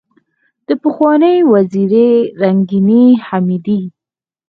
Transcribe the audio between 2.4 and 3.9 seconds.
رنګینې حمیدې